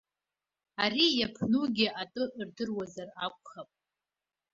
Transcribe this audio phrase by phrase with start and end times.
[0.83, 3.69] Ари иаԥнугьы атәы рдыруазар акәхап.